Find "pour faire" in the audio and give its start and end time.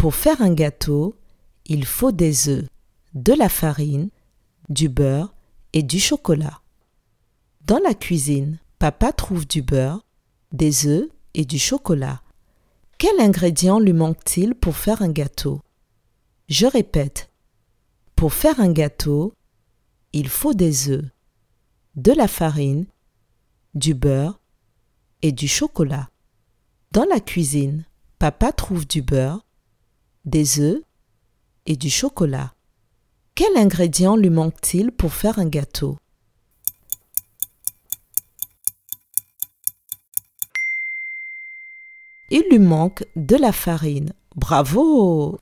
0.00-0.40, 14.54-15.02, 18.16-18.58, 34.92-35.38